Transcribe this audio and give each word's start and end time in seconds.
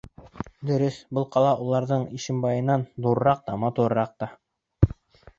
Дөрөҫ, 0.67 0.95
был 1.17 1.25
ҡала 1.35 1.49
уларҙың 1.65 2.05
Ишембайынан 2.19 2.85
ҙурыраҡ 3.07 3.43
та, 3.51 3.59
матурыраҡ 3.65 4.15
та. 4.25 4.31